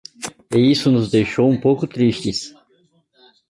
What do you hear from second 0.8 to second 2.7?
nos deixou um pouco tristes.